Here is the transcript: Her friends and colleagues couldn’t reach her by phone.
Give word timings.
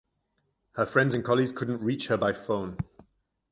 Her 0.71 0.87
friends 0.87 1.13
and 1.13 1.23
colleagues 1.23 1.51
couldn’t 1.51 1.79
reach 1.83 2.07
her 2.07 2.17
by 2.17 2.33
phone. 2.33 2.75